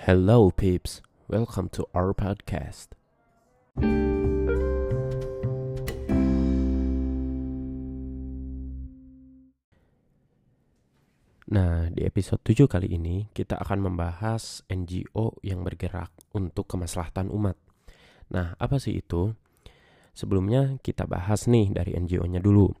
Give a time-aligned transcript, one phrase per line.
[0.00, 1.04] Hello, peeps.
[1.28, 2.96] Welcome to our podcast.
[11.52, 17.60] Nah, di episode 7 kali ini kita akan membahas NGO yang bergerak untuk kemaslahatan umat.
[18.32, 19.36] Nah, apa sih itu?
[20.16, 22.72] Sebelumnya kita bahas nih dari NGO-nya dulu.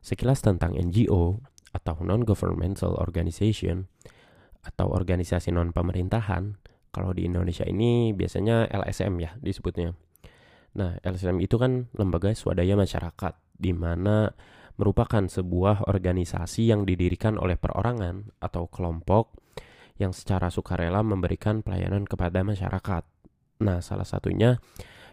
[0.00, 1.44] Sekilas tentang NGO
[1.76, 3.84] atau non-governmental organization
[4.64, 6.56] atau organisasi non-pemerintahan,
[6.88, 9.92] kalau di Indonesia ini biasanya LSM ya disebutnya.
[10.74, 14.32] Nah, LSM itu kan lembaga swadaya masyarakat, di mana
[14.74, 19.38] merupakan sebuah organisasi yang didirikan oleh perorangan atau kelompok
[19.94, 23.06] yang secara sukarela memberikan pelayanan kepada masyarakat.
[23.62, 24.58] Nah, salah satunya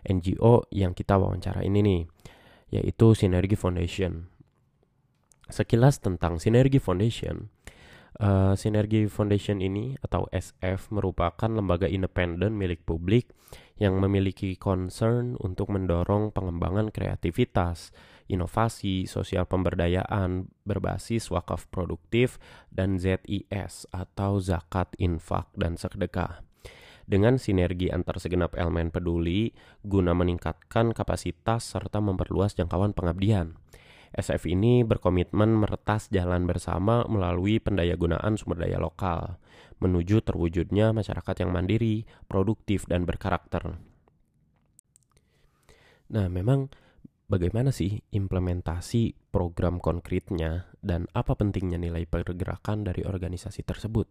[0.02, 2.02] NGO yang kita wawancara ini nih,
[2.74, 4.34] yaitu Sinergi Foundation.
[5.46, 7.54] Sekilas tentang Sinergi Foundation,
[8.20, 13.32] uh, Sinergi Foundation ini atau SF merupakan lembaga independen milik publik
[13.80, 17.90] yang memiliki concern untuk mendorong pengembangan kreativitas,
[18.30, 22.38] inovasi, sosial pemberdayaan berbasis wakaf produktif
[22.70, 26.46] dan ZIS atau zakat, infak, dan sedekah.
[27.10, 33.58] Dengan sinergi antar segenap elemen peduli guna meningkatkan kapasitas serta memperluas jangkauan pengabdian.
[34.12, 39.40] SF ini berkomitmen meretas jalan bersama melalui pendayagunaan sumber daya lokal
[39.82, 43.82] menuju terwujudnya masyarakat yang mandiri, produktif, dan berkarakter.
[46.12, 46.70] Nah, memang
[47.26, 54.06] bagaimana sih implementasi program konkretnya dan apa pentingnya nilai pergerakan dari organisasi tersebut.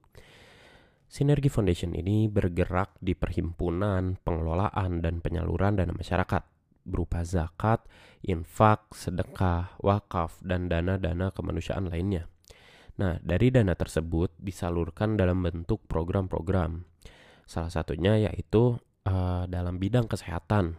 [1.11, 6.60] Sinergi Foundation ini bergerak di perhimpunan, pengelolaan, dan penyaluran dana masyarakat
[6.91, 7.87] berupa zakat,
[8.27, 12.27] infak, sedekah, wakaf, dan dana-dana kemanusiaan lainnya.
[13.01, 16.85] Nah, dari dana tersebut disalurkan dalam bentuk program-program.
[17.49, 18.77] Salah satunya yaitu
[19.09, 20.77] uh, dalam bidang kesehatan,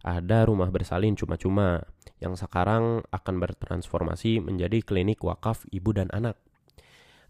[0.00, 1.84] ada rumah bersalin cuma-cuma
[2.18, 6.40] yang sekarang akan bertransformasi menjadi klinik wakaf ibu dan anak.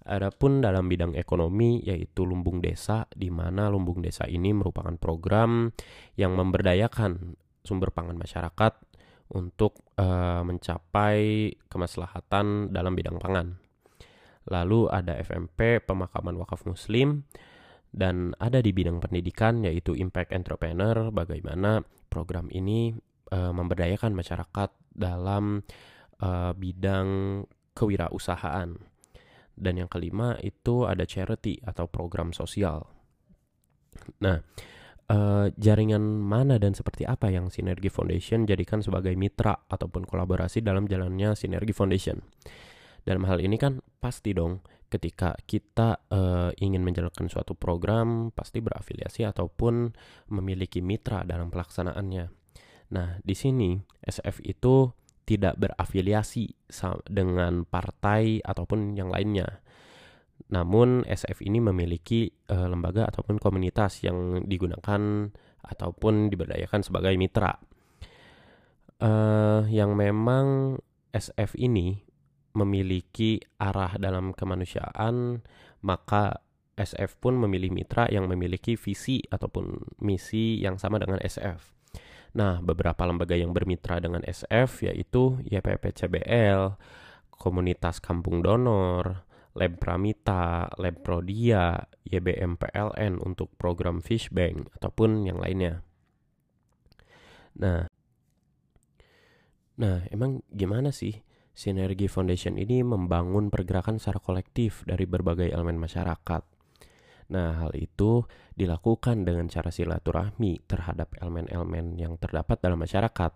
[0.00, 5.69] Adapun dalam bidang ekonomi yaitu lumbung desa di mana lumbung desa ini merupakan program
[6.16, 8.72] yang memberdayakan sumber pangan masyarakat
[9.31, 13.56] untuk uh, mencapai kemaslahatan dalam bidang pangan.
[14.50, 17.28] Lalu ada FMP pemakaman wakaf muslim
[17.91, 22.94] dan ada di bidang pendidikan yaitu impact entrepreneur bagaimana program ini
[23.31, 25.62] uh, memberdayakan masyarakat dalam
[26.22, 27.43] uh, bidang
[27.75, 28.75] kewirausahaan.
[29.60, 32.88] Dan yang kelima itu ada charity atau program sosial.
[34.25, 34.41] Nah,
[35.10, 40.87] uh, jaringan mana dan seperti apa yang Sinergi Foundation jadikan sebagai mitra ataupun kolaborasi dalam
[40.87, 42.22] jalannya Sinergi Foundation?
[43.03, 49.22] Dalam hal ini kan pasti dong ketika kita uh, ingin menjalankan suatu program pasti berafiliasi
[49.22, 49.94] ataupun
[50.34, 52.25] memiliki mitra dalam pelaksanaannya.
[52.91, 54.91] Nah, di sini SF itu
[55.22, 56.50] tidak berafiliasi
[57.06, 59.62] dengan partai ataupun yang lainnya.
[60.50, 65.31] Namun SF ini memiliki uh, lembaga ataupun komunitas yang digunakan
[65.62, 67.55] ataupun diberdayakan sebagai mitra.
[69.00, 70.77] Uh, yang memang
[71.15, 72.03] SF ini
[72.59, 75.41] memiliki arah dalam kemanusiaan,
[75.87, 76.43] maka
[76.75, 81.81] SF pun memilih mitra yang memiliki visi ataupun misi yang sama dengan SF.
[82.34, 86.78] Nah, beberapa lembaga yang bermitra dengan SF yaitu YPPCBL,
[87.34, 89.27] Komunitas Kampung Donor,
[89.60, 91.76] Lab Pramita, Lab Prodia,
[92.09, 95.84] YBM PLN untuk program Fish Bank ataupun yang lainnya.
[97.60, 97.84] Nah,
[99.76, 101.20] nah emang gimana sih
[101.53, 106.50] Sinergi Foundation ini membangun pergerakan secara kolektif dari berbagai elemen masyarakat.
[107.31, 108.27] Nah, hal itu
[108.59, 113.33] dilakukan dengan cara silaturahmi terhadap elemen-elemen yang terdapat dalam masyarakat,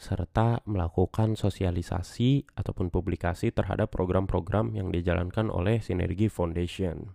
[0.00, 7.12] serta melakukan sosialisasi ataupun publikasi terhadap program-program yang dijalankan oleh Sinergi Foundation.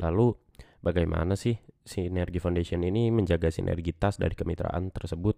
[0.00, 0.32] Lalu,
[0.80, 5.36] bagaimana sih Sinergi Foundation ini menjaga sinergitas dari kemitraan tersebut?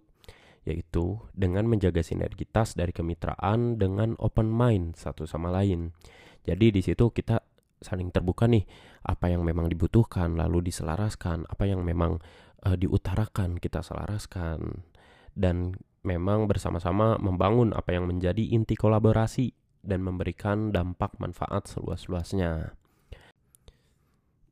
[0.67, 5.95] yaitu dengan menjaga sinergitas dari kemitraan dengan open mind satu sama lain.
[6.43, 7.39] Jadi di situ kita
[7.81, 8.65] saling terbuka nih
[9.05, 12.19] apa yang memang dibutuhkan lalu diselaraskan, apa yang memang
[12.65, 14.83] uh, diutarakan kita selaraskan
[15.37, 19.53] dan memang bersama-sama membangun apa yang menjadi inti kolaborasi
[19.85, 22.75] dan memberikan dampak manfaat seluas-luasnya.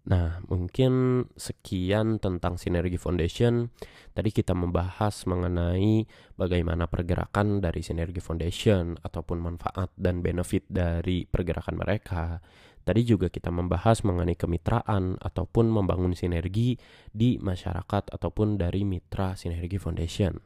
[0.05, 3.73] Nah, mungkin sekian tentang Sinergi Foundation.
[4.13, 6.05] Tadi kita membahas mengenai
[6.37, 12.37] bagaimana pergerakan dari Sinergi Foundation ataupun manfaat dan benefit dari pergerakan mereka.
[12.85, 16.77] Tadi juga kita membahas mengenai kemitraan ataupun membangun sinergi
[17.09, 20.37] di masyarakat ataupun dari mitra Sinergi Foundation.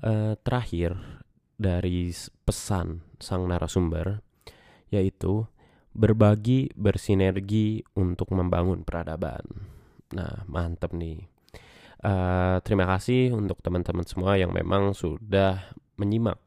[0.00, 0.96] Uh, terakhir
[1.60, 2.08] dari
[2.48, 4.24] pesan sang narasumber
[4.88, 5.44] yaitu
[5.92, 9.44] berbagi bersinergi untuk membangun peradaban.
[10.16, 11.28] Nah, mantep nih.
[12.02, 15.70] Uh, terima kasih untuk teman-teman semua yang memang sudah
[16.00, 16.40] menyimak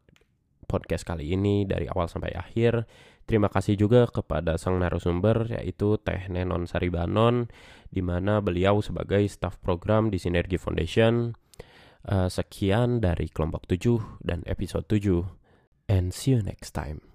[0.66, 2.90] podcast kali ini dari awal sampai akhir.
[3.26, 7.50] Terima kasih juga kepada sang narasumber yaitu Teh Nenon Saribanon
[7.90, 11.34] di mana beliau sebagai staf program di Sinergi Foundation.
[12.06, 15.26] Uh, sekian dari kelompok 7 dan episode 7
[15.90, 17.15] and see you next time.